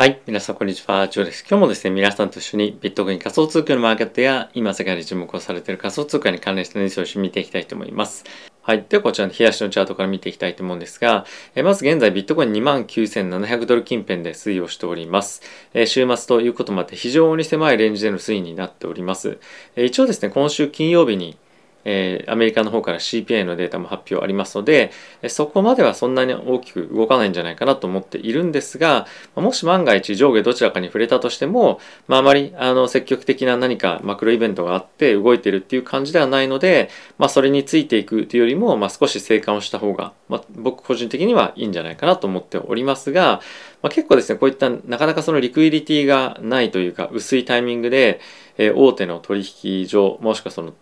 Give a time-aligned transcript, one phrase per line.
[0.00, 0.18] はい。
[0.26, 1.08] 皆さん、こんにちは。
[1.08, 1.44] ジョーです。
[1.46, 8.24] 今日もですね、皆さんと一緒にビットコイン仮想通貨のマーケットや、今世界で注目をされている仮想通貨に関連したニュースを一緒に見ていきたいと思います。
[8.62, 8.86] はい。
[8.88, 15.42] では、こちらの冷やしのチャートから見ていきたいと思うんですが、えまず現在、ビットコイン29,700ドル近辺で推移をしております。
[15.74, 19.36] え週末ということもあって、非常に狭いレンジでの推移になっております。
[19.76, 21.36] え一応ですね、今週金曜日に、
[21.84, 24.90] えー、アメリカの方から CPI のデータも発表ありますので、
[25.28, 43.40] そこまではそんなに大きく動かないんじゃないかなと思っているんですが、もし万が一上下どちらかに触れたとしても、まあ、あまりあの積極的な何かマクロイベントがあって動いてるっていう感じではないので、まあ、それについていくというよりも、まあ、少し静観をした方が、まあ、僕個人的にはいいんじゃないかなと思っておりますが、
[43.82, 48.20] まあ、結構ですね、こういったなかなかそのリクイリティがないというか、薄いタイミングで、
[48.58, 50.74] えー、大手の取引所、もしくはその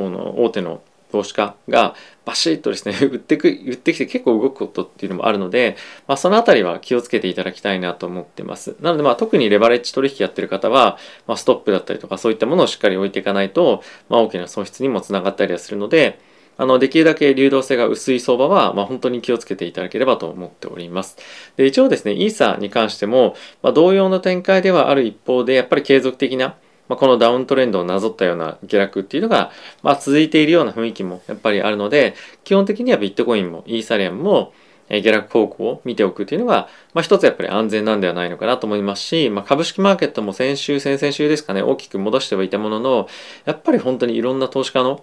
[0.00, 1.94] の大手の投資家が
[2.24, 5.76] バシッとですね 売ってく売ってきて結構動くことっていうのもあるので、
[6.08, 16.18] まあ、その辺りは気をつけていただきたいなと思ってますなのでまあ特にレバレッジ取引やってる方は、まあ、ストップだったりとかそういったものをしっかり置いていかないと、まあ、大きな損失にもつながったりはするので
[16.56, 21.16] あのできるだけ流動性が薄い相場は、まあ、本当に気をつけていただければと思っております。
[21.56, 26.54] で一応ですね、イーサに関しても、まあ、同様の展開ではある一方で、やっぱり継続的な
[26.88, 29.50] まあ、このダウントレンドをなぞったような下落っていうのが、
[29.82, 34.52] まあ、続いているような雰囲気もやっぱりあるので基本的にはビットコインもイーサリアムも
[34.88, 43.08] 下落方向を見ておくというのが、まあ、一つやっぱり安全なんではないのかなと思いますし、まあ、株式マーケットも先週先々週ですかね大きく戻してはいたものの
[43.46, 45.02] やっぱり本当にいろんな投資家の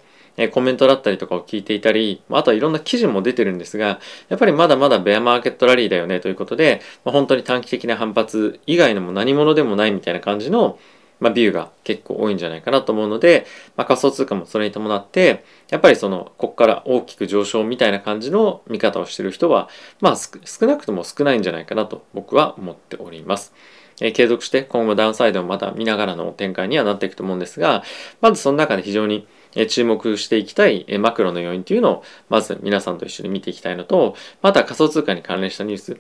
[0.52, 10.80] コメントだったりとかを聞いていたり、あとはいろんな記事も出てるんですが、やっぱりまだまだベアマーケットラリーだよねということで、まあ、本当に短期的な反発以外のも何者でもないみたいな感じの
[11.22, 13.46] まあ、ビューが結構多いんじゃないかなと思うので、
[13.78, 19.70] まあ、仮想通貨もそれに伴って、やっぱりその、ここから大きく上昇みたいな感じの見方をしてる人は、
[20.02, 23.54] まあ、少なくとも少ないんじゃないかなと僕は思っております。
[24.02, 27.84] え、継続して今後ダウンサイドをまた見ながらの展開にはなっていくと思うんですが、
[28.20, 29.28] まずその中で非常に
[29.70, 36.00] 注目していきたいマクロの要因というのを、まず皆さんと一緒に見ていきたいのと、また仮想通貨に関連したニュース、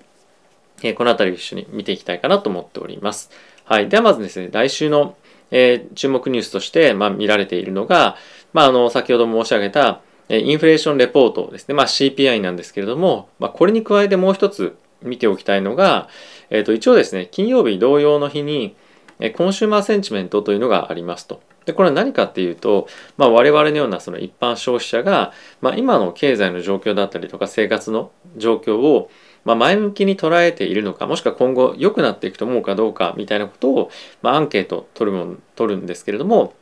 [0.83, 3.29] えこの辺りを一緒に見ていきたいかなと思っております。
[3.65, 3.89] はい。
[3.89, 5.15] ではまずですね、来週の、
[5.51, 8.15] えー、注目ニュースとして、まあ、見られているのが、
[8.53, 11.75] まあ、あの、先ほど申し上げた、えインフレーションレポートですね。
[11.75, 16.07] まあ、CPI なんですけれども、まあ、これに加えてもう一つ見ておきたいのが、
[16.49, 18.75] えっ、ー、と、一応ですね、金曜日同様の日に、
[19.19, 21.41] えコンシューマーセンチメントというのがありますと。
[21.65, 29.11] で、これは何かっていうと、まあ、我々のようなその一般消費者が、まあ、今の経済の状況だったりとか生活の状況を、
[29.43, 33.91] まあ、前向きに捉えているのかもしくは今後良くなっていくと思うかどうかみたいなことを、
[34.21, 36.53] まあ、アンケート取るも取るんですけれども、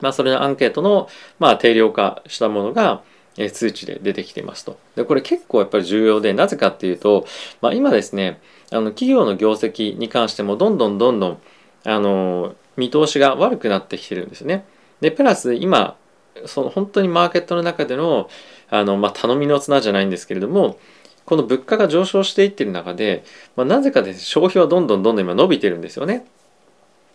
[0.00, 1.08] まあ、それのアンケートの、
[1.38, 3.02] まあ、定量化したものが
[3.52, 4.78] 数値で出てきていますと。
[4.94, 7.26] でこれ結構やっぱり重要でなぜかっていうと、
[7.60, 8.40] まあ、今ですね
[8.70, 11.38] あの企業の業績に関してもどんどんどんどん
[11.84, 14.64] あの見通しが悪くなってきてるんですね。
[15.00, 15.96] でプラス今
[16.46, 18.28] その本当にマーケットの中での
[18.68, 20.78] あの、まあ、頼みの綱じゃないんですけれども
[21.26, 23.24] この物価が上昇していってる中で、
[23.56, 26.24] まあ、なぜかで消費はどんどんどんどん今伸びてるんですよね。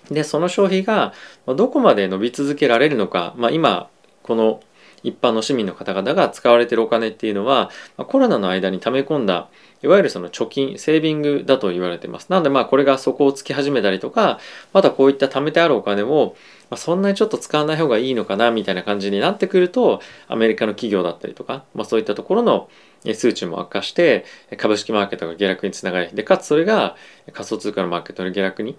[0.09, 1.13] でその消費が
[1.47, 3.89] どこまで伸び続けられるのか、まあ、今
[4.23, 4.61] この
[5.03, 9.49] 一般の市民の方々が使われているお金っていうのは、コロナの間に溜め込んだ
[9.83, 12.27] いわゆるその貯金セービングだと言われてます。
[12.29, 14.39] なのでまあこれが底をつき始めたりとか
[14.73, 16.35] またこういった貯めてあるお金を
[16.71, 22.69] ま、そんなにちょっと使わない方がいいのかなみたいな感じになってくるとアメリカの企業だったりとか、まあ、そういったところの
[23.13, 24.25] 数値も悪化して
[24.57, 26.95] 株式マーケットが下落につながりでかつそれが
[27.33, 28.77] 仮想通貨のマーケットの下落に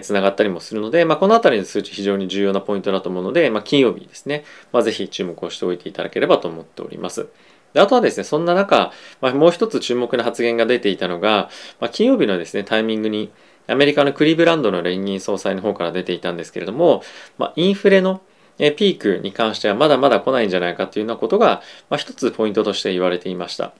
[0.00, 7.28] つながったりもするので、まあ、この辺りの数値非常に重要なポイントだと思うので、まあ、金曜日ですね、まあ、ぜひ注目をしておいていただければと思っております。
[7.74, 11.50] であとはですね、そんな中、まあ、もう一つ注目の発言が出ていたのが、
[11.80, 13.30] まあ、金曜日のですね、タイミングに
[13.66, 17.02] アメリカのクリーブランドの連銀総裁の方から出ていたんですけれども、
[17.36, 18.20] まあ、インフレの
[18.58, 23.72] ピークに関してはまだまだ来ないんじゃないかというようなことが、まあ、一つポイントとして言われていました。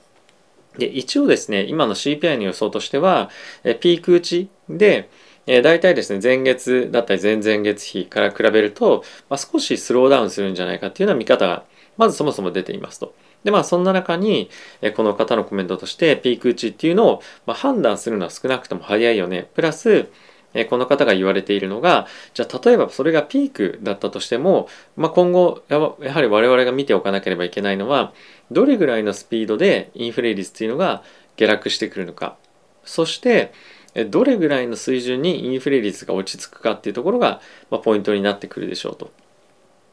[0.78, 3.30] で一応ですね今の CPI の予想としては
[3.78, 5.08] ピーク打ちで
[5.46, 11.64] え大体ですね前月だったり前々月比から比べると、まあ、少しスローダウンするんじゃないかっていうような見方が
[11.96, 13.14] まずそもそも出ていますと。
[13.44, 14.48] でまあそんな中に
[14.80, 20.08] えこの方のコメントとしてピーク打ちっていうのをま判断するのは少なくとも早いよねプラス
[20.54, 28.14] えこの方が言われているのがじゃあ例えばそれがピークだったとしても、まあ、今後やはり我々が見ておかなければいけないのは
[28.50, 31.02] どれぐらいのスピードでインフレ率っていうのが
[31.36, 32.36] 下落してくるのか
[32.84, 33.52] そして
[34.10, 39.10] どれぐらいの水準にインフレ率が落ち着くかっていうところが、ま、ポイントになってくるでしょうと。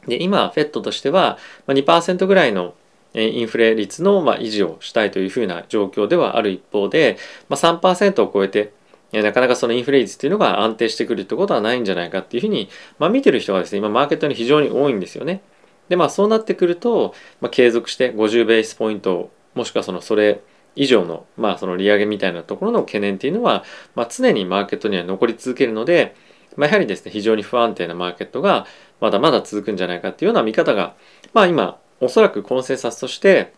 [0.07, 1.37] で今 FED としては
[1.67, 2.73] 2%ぐらいの
[3.13, 7.17] インフレ率の維持をしたいというふうな状況ではある一方で、
[7.49, 8.73] ま、3%を超えて
[9.11, 15.41] なかなかそのインフレ率っていうのが安定してくるってことはないんじゃないかっていうふうに、まあ、見てる人がですね今マーケットに非常に多いんですよね。
[15.89, 20.39] でまあそうなってくると、まあ、継続して50ベースポイントもしくはそのそれ
[20.75, 23.63] 以上の,、まあその利上げみたいなところの懸念っていうのは、
[23.95, 26.15] まあ、常にマーケットには残り続けるので、
[26.55, 28.65] まあ、やはりですね非常に不安定なマーケットが
[28.99, 30.95] まだまだ続くんじゃないかっていうような見方が、
[31.33, 33.53] まあ、今おそらくコンセンサスとして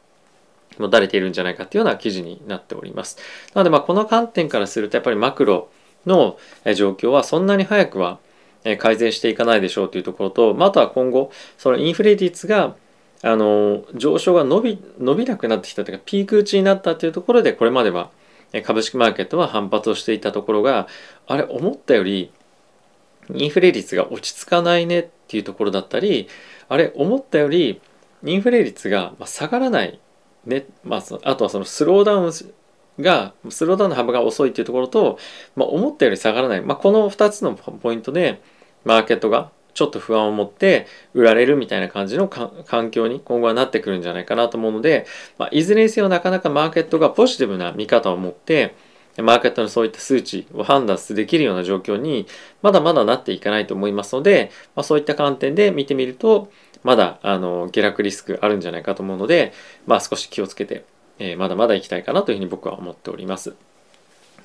[0.78, 3.18] 持たれているんじゃないかっていうような記事になっております。
[3.54, 5.70] なのでまあこの観点からするとやっぱりマクロ
[6.06, 6.38] の
[6.76, 8.20] 状況はそんなに早くは
[8.80, 12.76] 改善していかないでしょうというところと、まあ、あとは今後そのインフレ率が
[13.24, 18.12] あの上昇が伸び伸びなくなってきたというかピーク打ちになったというところでこれまでは
[18.64, 20.88] 株式マーケットは反発をしていたところが
[21.26, 22.32] あれ思ったより
[23.34, 26.28] インフレ率が落ち着かないねっていうところだったり
[26.68, 27.82] あれ思ったより
[28.26, 30.00] インフレ率が下がらない
[30.46, 32.32] ね、まあ、あとはそのスローダウン
[33.02, 35.18] がスローダウンの幅が遅いっていうところと、
[35.56, 38.42] まあ、思ったより下がらない、まあ、この2つのポイントで
[38.84, 45.06] マーケットがちょっと不安を持って売られるみたいな感じの環境に今後はなってくるんじゃないかなと思うので、
[45.38, 48.76] まあ、いずれにせよなかなかマーケットがポジティブな見方を持って
[49.18, 52.26] マーケットのそういった数値を判断できるような状況に
[52.62, 56.52] まだまだなっていかないと思いますので、まあ、そういった観点で見てみると
[56.84, 59.54] まだあの下落リスクあるんじゃないかと思うので、
[59.86, 60.86] まあ、少し気をつけて、
[61.20, 63.56] えー、まだまだ行きたいかなというふうに僕は思っております。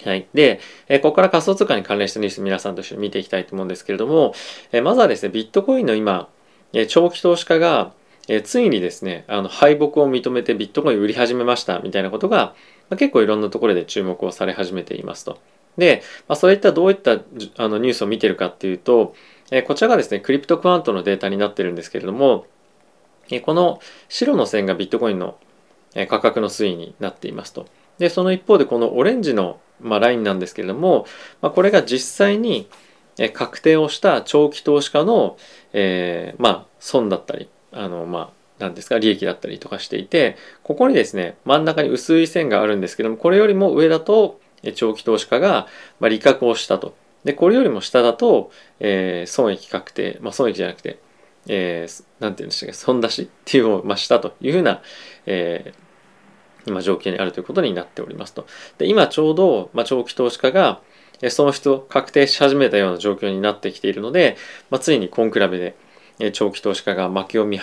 [0.04, 0.28] はい。
[0.32, 4.34] で、えここから仮想通貨に関連したニュース皆さんと一緒に見ていきたいと思うんですけれども、
[4.72, 6.28] えまずはですね、ビットコインの今、
[6.72, 7.92] え長期投資家が、
[8.28, 12.54] えついにですね、あの敗北を認めてビットコイン売り始めましたみたいなことが、
[12.90, 15.38] ま結構いろんなところで注目をされ始めていますと。
[15.76, 17.20] で、まあ、そういったどういった
[17.56, 19.14] あのニュースを見てるかっていうと、
[19.50, 22.46] えこちらがですね、クリプトクワントのデータになってるんですけれども、
[23.30, 25.38] えこの白の線がビットコインの
[26.08, 27.66] 価格の推移になっていますと。
[27.98, 31.06] で、その一方でこのオレンジの、まあ、ラインなんですけれども、
[31.40, 32.68] まあ、これが実際に
[33.32, 35.36] 確定をした長期投資家の、
[35.72, 44.40] えー、まあ、損だったり、あの、まあ、何ですか利益だったりとかしていてここにですね真ん中に薄い線があるんですけどもこれよりも上だと
[44.74, 45.68] 長期投資家が、
[46.00, 46.96] まあ、利確をしたと。
[47.24, 50.98] でこれよりも下だと、えー、損益確定、まあ、損益じゃなくて、
[51.48, 54.82] えー、なんて言うんでしたっけ損出しっていうのを、まあ、したというふうな、
[55.26, 55.88] えー、
[56.68, 58.46] 今状況にあるということになっておりますと。
[58.78, 60.80] で今ちょうど、まあ、長期投資家が
[61.30, 64.36] 損失を確定し始めたような状況になってきているので、
[64.70, 65.74] まあ、ついにコンクラベ
[66.18, 67.60] で長期投資家が負けを見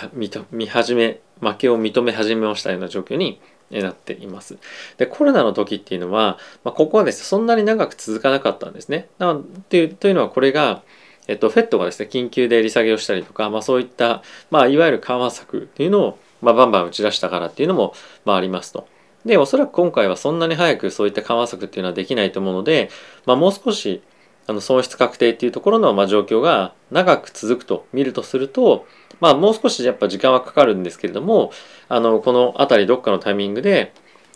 [0.50, 4.58] 見始め負けを認め始めましたような状況になっています。
[4.96, 9.08] で、コロナの時っていうのは、まあ、ここはですね、そんなに長く続かなかったんですね。
[9.18, 9.34] な
[9.68, 10.82] ていうというのは、これが、
[11.28, 17.94] えっと、フェットがですね、緊急で利下げをしたりとか、まあ、そういった、まあ、いわゆる緩和策っていうのを、まあ、バンバン打ち出したからっていうのも、
[18.24, 18.86] まあ、ありますと。
[19.26, 22.88] で、おそらく今回はそんなに早くそういった緩和策っていうのはできないと思うので、
[23.26, 24.02] まあ、もう少し、
[24.46, 28.86] あの損失確定っていうところのまあ状況が長く続くと見るとすると、
[29.20, 31.50] まあ、もう少しやっぱ時間はかかるんですけれども
[31.88, 33.92] あのこの辺りどっかのタイミングで、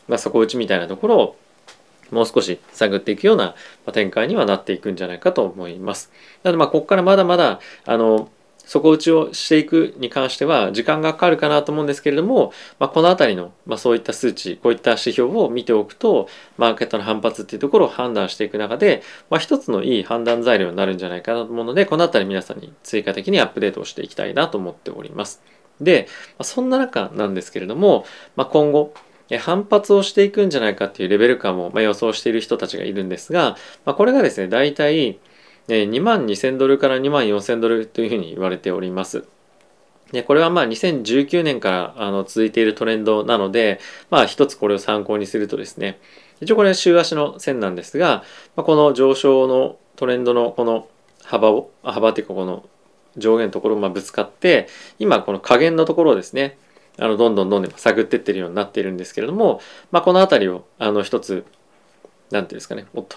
[0.09, 1.37] まあ、底打ちみたいなところを
[2.11, 3.55] もう少し探っていくような
[3.93, 6.11] 展開にはなっていくんじゃないかと思います。
[6.43, 8.29] なのでまあここからまだまだあの
[8.71, 25.43] 底打ちをしていくに関しては時間がかかるかなと思うんですけれども、まあ、この辺りの、まあ、そういった数値こういった指標を見ておくとマーケットの反発っていうところを判断していく中で、まあ、一つのいい判断材料になるんじゃないかなと思うのでこの辺り皆さんに追加的にアップデートをしていきたいなと思っております。
[25.81, 26.07] で、
[26.39, 28.05] まあ、そんな中なんですけれども、
[28.37, 28.95] まあ、今後
[29.39, 35.19] 反発をしていくんじゃないかっていうレベル感も予想している人たちがいるんですが、まあ、これがですね大体
[35.75, 39.25] 2万2000ドルから2万4000ドルというふうに言われております。
[40.13, 46.01] でこれはまあ2019年からあの続いているトレンドなので、まあ一つこれを参考にするとですね、
[46.41, 48.25] 一応これは週足の線なんですが、
[48.57, 50.89] まあ、この上昇のトレンドのこの
[51.25, 52.65] 幅を、幅っていうかこの
[53.17, 56.59] 上限のところをまぶつかって、今この下限のところをですね、
[56.99, 59.61] あのどんどんどんどん探っていってるようになっているんですけれども、
[59.91, 61.45] まあ、この辺りをあの一つ、
[62.31, 63.17] なんていうんですかね、もっと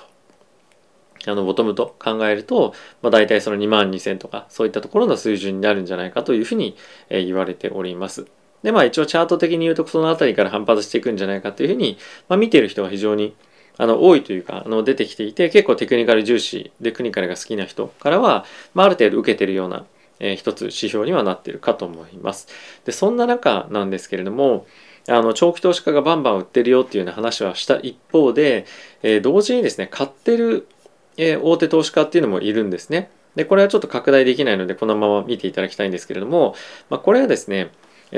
[1.25, 6.75] あのボトムと考えると、まあ、大体その2万2000とかそういったところの水準になるんじゃないかというふうに、
[7.10, 8.25] え言われております。
[8.63, 11.98] でまあ一応チャート的に言うとその辺りから反発していくんじゃないかというふうに、
[12.30, 13.36] まあ、見てる人が非常に
[13.77, 19.86] あの多いというかあの出てきていて結構テクニカル重視でクニカルが好きな人からは、まあ、ある程度受けてるような、
[20.20, 22.48] えー、一つ指標にはなっているかと思います。
[22.86, 24.65] でそんな中なんですけれども
[25.10, 28.65] あの長期投資家がバンバン売ってるよっていうような話はした一方で、
[29.01, 30.68] えー、同時にですね買ってる
[31.17, 33.10] え大手投資家っていうのもいるんですね。
[33.36, 36.55] で、これはちょっと拡大できないので、このまま見ていただきたいんですけれども、
[36.89, 37.72] まあ、これはですね、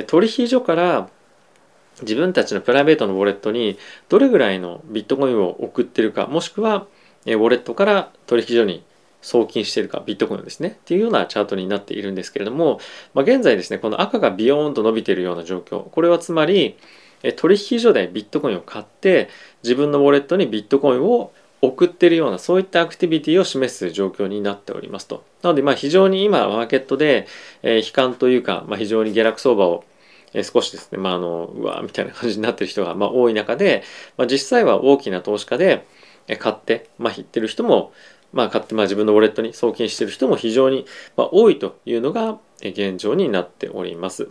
[0.07, 1.09] 取引所から
[2.01, 3.77] 自分たちのプライベートのウォレットに
[4.09, 6.87] どれぐらいのビットコインを送ってるか、もしくは、
[7.25, 8.83] ウォレットから取引所に
[9.25, 12.79] 送金しているかビットコインですねっていうようなチャートになっているんですけれども、
[13.15, 16.77] まあ、現在ですねこの赤がビヨーンと伸びているような状況これはつまり
[17.37, 19.29] 取引所でビットコインを買って
[19.63, 25.23] 自分のウォレットにビットコインを送ってるようなそういったアクティビティを示す状況になっておりますと。
[25.41, 27.27] なのでまあ非常に今マーケットで、
[27.63, 29.83] え悲観というか、まあ、非常に下落相場を
[30.33, 33.83] え少しですね、まあ、あのうわーみたいな感じになってる人がまあ多い中で、
[34.17, 35.87] まあ、実際は大きな投資家で
[36.39, 37.93] 買って、まあ、引ってる人も、
[38.33, 40.85] まあ、買って、まあ、自分のウォレットに送金してる人も非常に、
[41.15, 44.29] まあ、多いというのが現状になっております。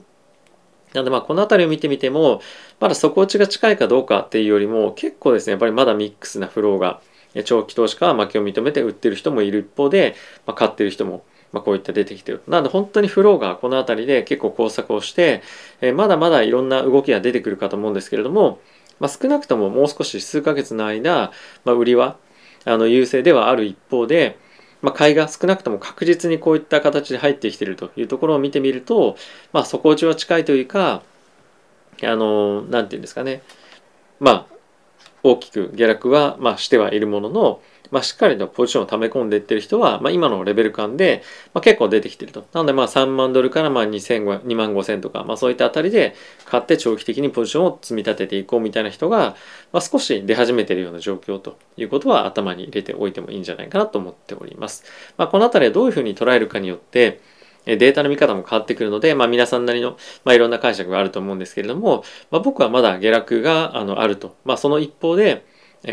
[0.93, 2.41] なのでまあこの辺りを見てみても
[2.79, 7.01] まだ底打ちが近いかどうかっていうよりも結構ですねやっぱりまだミックスなフローが
[7.43, 10.15] 長期投資家は負けを認めて売ってる人もいる一方で、
[10.47, 11.25] まあ、買ってる人も
[11.55, 12.43] まあ、こういった出てきてる。
[12.49, 15.41] なので本当にフローがこの辺りで結構工作をして、
[15.81, 18.59] えー、まだまだいろんな動きが出てくるかと思うんですけれども、
[18.99, 21.31] まあ、少なくとももう少し数ヶ月の間、
[21.65, 22.17] まあ、売りは
[22.65, 24.37] あの優勢ではある一方で、
[24.83, 29.17] ま、買いが少なくとも確実にこういった形で入ってきてるというところを見てみると、
[29.53, 31.03] まあ、底打ちは近いというか、
[32.03, 33.43] あの、なんていうんですかね、
[34.19, 34.54] まあ、
[35.25, 41.23] 大きく下落は、まあ、してはいるものの、まあ、しっかりとポジションを溜め込んでいってる人は、まあ、今のレベル感で、
[41.55, 42.45] まあ、結構出てきてると。
[42.53, 46.15] なので、まあ、3万ドルからまあ2万5千とか、まあ、そういったあたりで
[46.45, 49.35] 買って長期的にポジションを積み立てていこうみたいな人が、
[49.73, 54.85] まあ、少し出始めてるような状況ということは頭に入れておいてもいいんじゃないかなと思っております。
[55.17, 57.21] まあ、このあたりはどういうふうに捉えるかによって、
[57.67, 64.37] データの見方も変わってくるので、まあ、皆さんなりの、まあ、いろんな解釈があると思うんですけれども、まあ、僕はまだ下落があのあると。
[64.45, 65.47] まあ、その一方で、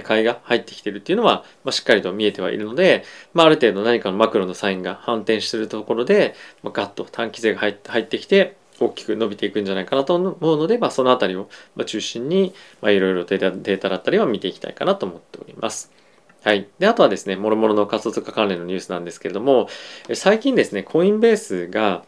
[0.04, 11.50] 買いが入ってきてるっていうのは、まあ、しっかりと見えてはいるので、まあ、ある程度何かのマクロのサインが反転してるところで、まあ、ガッと短期税が入ってきて大きく伸びていくんじゃないかなと思うので、まあ、そのあたりを
[11.86, 16.01] 中心に、まあ、いろいろデータデータだったりは見ていきたいかなと思っております。
[16.44, 16.68] はい。
[16.80, 19.70] で、あとはですね、もろもろの仮想通貨関連のニュースなんですけれども、
[20.14, 22.04] 最近ですね、コインベースが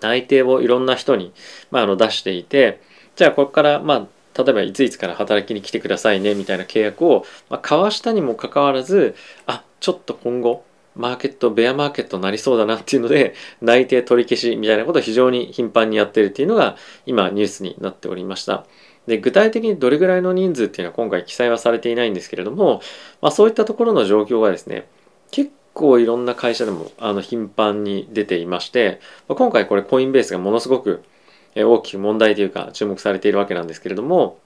[0.00, 1.32] 内定をいろんな人に、
[1.70, 2.80] まあ、あの出していて、
[3.16, 4.06] じゃあここから、まあ、
[4.38, 10.64] 例えばいついつから働きに来てくださいねみたいな契約を、まあ、交わしたにもかかわらずあちょっと今後
[10.94, 16.76] マーケットベアマーケットになりそうだなっていうので内定取り消しみたいなことを非常に頻繁にやってるっていうのが
[17.06, 18.64] 今ニュースになっておりました
[19.08, 22.80] で具体的にどれぐらいの人数っていうのは今回記載はされていないんですけれども、
[23.20, 24.86] まあ、そういったところの状況がですね
[25.30, 31.02] 結構いろんな会社でもあの頻繁に出ていまして、まあ、今回これコインベースがものすごく
[31.56, 34.38] 大きく問題というか注目されているわけなんですけれども、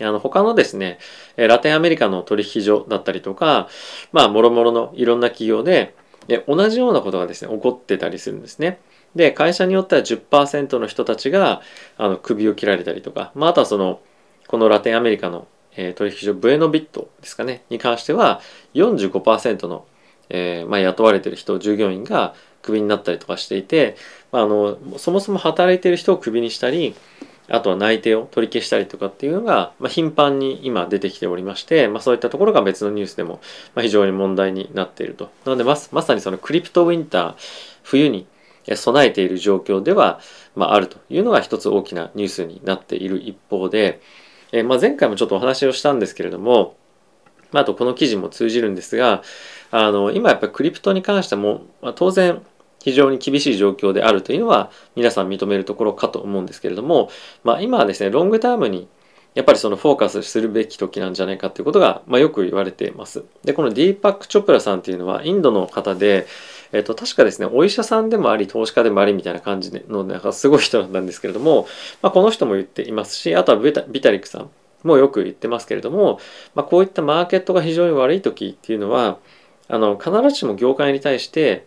[0.00, 0.98] あの他のですね、
[1.36, 3.68] ラテンアメリカの取引所だったりとか、
[4.12, 5.94] まあ、もろもろのいろんな企業で、
[6.48, 8.80] 同じようなことがですね、起こってたりするんですね。
[9.14, 11.62] で、会社によっては10%の人たちが、
[11.96, 14.00] あの、首を切られたりとか、まあ、あとはその、
[14.48, 18.40] このラテンアメリカの、えー、取引所、ブエノビットですかね、に関しては、
[18.74, 19.86] 45%の、
[20.30, 23.96] えー、まあ、雇われてる人、従業員がクビになったりとかしていて、
[24.32, 26.96] まあ、あのそもそも働いてる人をクビにしたり
[27.48, 33.40] あとは内定を取り消したりとかっていうのが、まあ、頻繁に今出てきておりまして、まあ、そういったところが別のニュースでも、
[33.74, 35.30] まあ、非常に問題になっていると。
[35.44, 37.34] なのでままさにそのクリプトウィンター
[37.82, 38.26] 冬に
[38.74, 40.20] 備えている状況では、
[40.54, 44.00] まあ、あるというのが一つ大きなニュースになっている一方で、
[44.52, 46.76] えまあ、前回もちょっとお話をしたんですけれども、
[47.52, 49.22] まあ、あとこの記事も通じるんですが
[49.70, 52.42] あの今やっぱりクリプトに関しても、ま、当然
[52.82, 57.10] 非常に厳しい状況であるというのは皆さん認めるところかと思うんですけれども、
[57.42, 58.88] まあ、今はですねロングタームに
[59.34, 63.24] やっぱりそのフォーカスするべき時なんじゃないかということが、まあ、よく言われています。
[63.42, 66.26] でこのディーパック・チョプラさんっていうのはインドの方で、
[66.74, 71.68] えっと、確かですねお医者さんでもあり投資家でもありみたいな感じのなんかすごい人なんですけれども、
[72.02, 74.50] まあ、この人も言っていますしあとはビタビタリックさん
[74.82, 76.18] もよく言ってますけれども、
[76.54, 79.18] まあ、こういったマーケットが非常に悪い時っていうのは
[79.68, 81.66] あの必ずしも業界に対して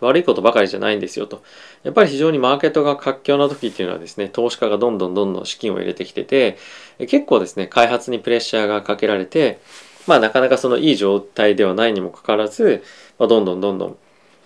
[0.00, 1.42] 悪いことばかりじゃないんですよと。
[1.82, 6.58] やっぱり非常にマーケットが活況な時っていうのはですね、投資家がどんどんどんどん資金を入れてきてて、
[6.98, 9.60] 結構ですね、開発にプレッシャーがかけられて、
[10.06, 12.82] まあなかなかそのいい状態ではないにもかかわらず、
[13.18, 13.96] まあ、どんどんどんどん、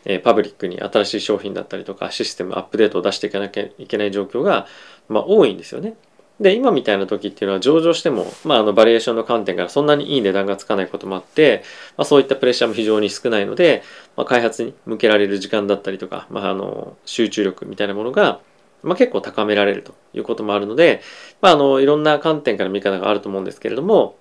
[0.09, 4.67] えパブリックに新しい商品だったりとかシステムアップデートを出していかなきゃいけない状況が、
[5.09, 5.95] まあ、多いんですよね。
[6.41, 11.63] で今みたいな時っていうのは上場しても、まあ、あのバリエーションの観点からそんなにいい値段がつかないこともあって、
[11.97, 13.83] まあ、そういったプレッシャーも非常に少ないので、
[14.17, 18.41] まあ、開発に向けられる時間だったりとか、まあ、あの集中力みたいなものが、
[18.85, 21.03] まあ、結構高められるということもあるので、
[21.41, 24.17] まあ、あのいろんな観点から見方があると思うんですけれども、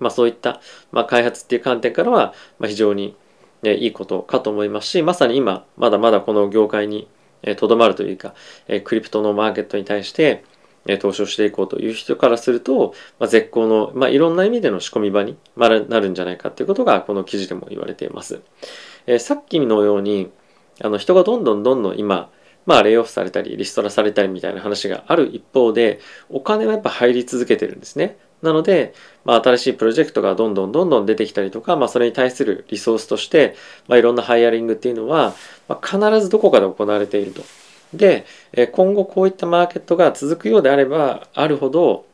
[0.00, 3.14] まあ、そういった、まあ、開発っていう観点からは、まあ、非常に、
[3.62, 7.08] ね、いいことかと思いますしまさに今まだまだこの業界に
[7.56, 8.34] とどまるというか
[8.68, 10.44] えクリプトのマーケットに対して
[10.86, 18.40] え投資をしていこうという人からすると、まあ、絶好の、まあ、いろんな意味での仕込み場になるんじゃないかということがこの記事でも言われています。
[19.06, 20.30] え、さっきのように
[20.82, 22.30] あの人がどんどんどんどん今
[22.66, 25.98] まあ、レイオフされたりリストラされたりみたいな話がある一方で
[26.28, 28.18] お金はやっぱ入り続けてるんですね。
[28.42, 28.94] なので、
[29.24, 33.54] まあ、新しいプロジェクトがどんどんどんどん出てきたりとか、まあ、それに対するリソースとして、
[33.88, 35.34] まあ、いろんなハイアリングっていうのは、
[35.68, 37.42] まあ、必ずどこかで行われていると。
[37.92, 38.24] で、
[38.72, 42.06] 今後こういったマーケットが続くようであればあるほど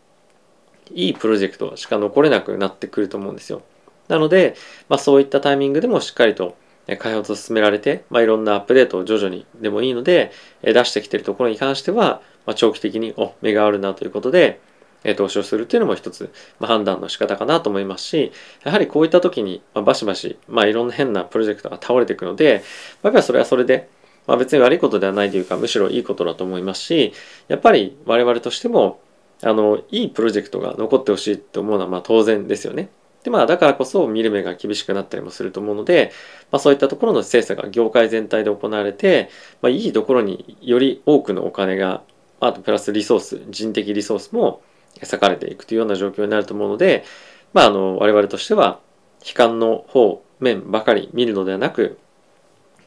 [0.92, 3.62] いいプロジェクトしか残れなくなってくると思うんですよ。
[4.08, 4.54] なので、
[4.88, 6.56] まあ、そういったタイミングでもしっかりと
[6.98, 10.30] 開発を進められて、まあ、いろんなアップデートを徐々にでもいいので
[10.62, 14.60] 出してきているところに関しては、まあ、長期的にお目があるなということで
[15.06, 18.32] え投資をするっていうのも一つ、まあ、判断の仕方かなと思いますし
[18.64, 22.62] やはりこういった時に、まあ、バシバシ、まあ、いろんな変なプロジェクトが倒れていくのでやっ
[23.02, 23.88] ぱりそれはそれで
[24.26, 27.12] まあ、別に悪いことではないというかむしろいいことだと思いますし
[27.48, 29.00] やっぱり我々としても
[29.42, 32.88] あのいいプロジェクトが残ってほしいと思うのはまあ当然ですよね。
[33.22, 36.12] でまあだからこそ見る目が厳しくなったりもすると思うので、
[36.50, 39.30] まあ、そういったところの精査が業界全体で行われて、
[39.62, 42.02] まあ、いいところにより多くのお金が
[42.40, 44.62] あとプラスリソース人的リソースも
[45.00, 47.04] 割かれていくというような状況になると思うので、
[47.52, 48.80] まあ、あの我々としては
[49.26, 51.98] 悲観の方面ばかり見るのではなく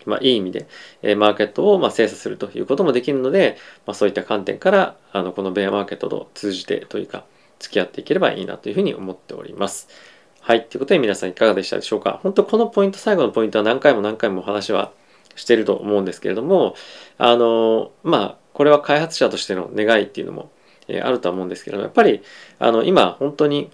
[0.05, 0.67] まあ、いい意味で、
[1.01, 7.25] えマーケットをま精査するということもできるので、まあ、そういった観点からあのこのベアマーケットと通じてというか
[7.59, 9.89] 付き合っていければいいなというふうに思っております。
[10.39, 10.65] はい。
[10.65, 12.19] ということで皆さんいかがでしたでしょうか？
[12.23, 14.93] 本当このポイント、最後のポイントは何回も何回もお話は
[15.35, 16.75] していると思うんですけれども、
[17.17, 20.49] あの、まあ、これは開発者としての願いっていうのも、
[20.89, 22.21] えあるとは思うんですけど、やっぱり、
[22.59, 23.71] あの、今本当に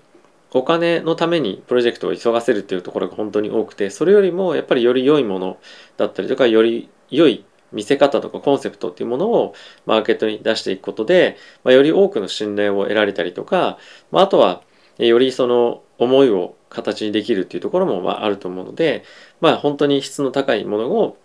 [0.55, 5.57] お金のためにプロジェクトを急がせるっていうところが本当に多くてそれよりもやっぱりより良いもの
[5.97, 7.43] だったりとかより良い
[7.73, 9.53] 見せ方とかコンセプトっていうものを
[9.85, 13.77] マーケットに出していくことで、まあ、より多くの信頼を得られたりとか、
[14.11, 14.61] まあ、あとは
[14.97, 19.03] よりその思いを形にできるっていうところもまああると思うので、
[19.41, 21.17] まあ、本当に質の高いものを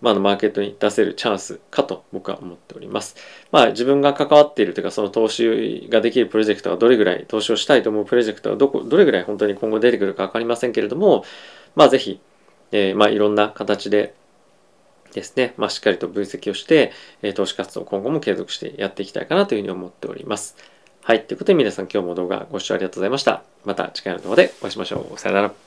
[0.00, 3.16] まあ、マーケットに出せるチャンスかと僕は思っております。
[3.50, 11.24] まあ、自分が関わっているというか、その投資ができるプロジェクトがどれぐらい、投資をしたいと思うプロジェクトがどこ、どれぐらい本当に今後出てくるか分かりませんけれども、
[11.74, 12.20] まあ、ぜひ、
[12.72, 14.14] えー、まあ、いろんな形で
[15.12, 16.92] ですね、まあ、しっかりと分析をして、
[17.22, 20.56] え、投資活動を今後も継続してやっていきたいかなというふうに思っております。
[21.02, 21.24] はい。
[21.24, 23.44] ということで皆さん今日も動画ご視聴ありがとうございました。
[23.64, 25.18] また次回の動画でお会いしましょう。
[25.18, 25.65] さよなら。